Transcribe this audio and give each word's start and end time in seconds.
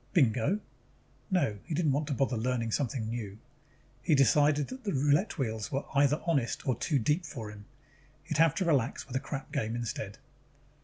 Bingo? 0.13 0.59
No, 1.29 1.59
he 1.65 1.75
didn't 1.75 1.91
want 1.91 2.07
to 2.07 2.13
bother 2.15 2.35
learning 2.35 2.71
something 2.71 3.07
new. 3.07 3.37
He 4.01 4.15
decided 4.15 4.69
that 4.69 4.83
the 4.83 4.93
roulette 4.93 5.37
wheels 5.37 5.71
were 5.71 5.85
either 5.93 6.19
honest 6.25 6.67
or 6.67 6.73
too 6.75 6.97
deep 6.97 7.23
for 7.23 7.51
him. 7.51 7.65
He'd 8.23 8.39
have 8.39 8.55
to 8.55 8.65
relax 8.65 9.05
with 9.05 9.15
a 9.15 9.19
crap 9.19 9.51
game 9.51 9.75
instead. 9.75 10.17